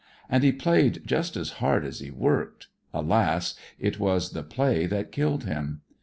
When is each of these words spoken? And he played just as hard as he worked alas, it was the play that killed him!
And 0.31 0.43
he 0.43 0.51
played 0.51 1.05
just 1.05 1.37
as 1.37 1.51
hard 1.61 1.85
as 1.85 1.99
he 1.99 2.09
worked 2.09 2.69
alas, 2.91 3.53
it 3.77 3.99
was 3.99 4.31
the 4.31 4.41
play 4.41 4.87
that 4.87 5.11
killed 5.11 5.43
him! 5.43 5.81